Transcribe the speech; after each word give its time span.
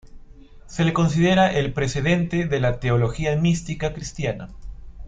Se 0.65 0.83
le 0.83 0.93
considera 0.93 1.53
el 1.53 1.73
precedente 1.73 2.47
de 2.47 2.59
la 2.59 2.79
teología 2.79 3.35
mística 3.35 3.93
cristiana. 3.93 4.49